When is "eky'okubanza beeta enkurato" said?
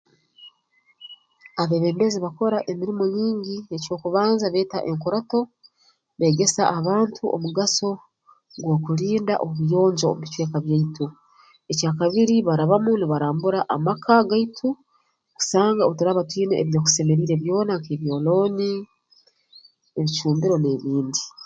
3.75-5.39